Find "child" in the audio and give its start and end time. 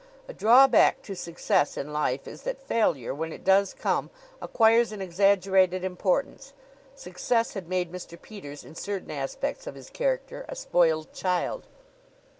11.13-11.67